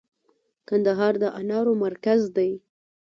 [0.67, 2.51] کندهار د انارو مرکز دی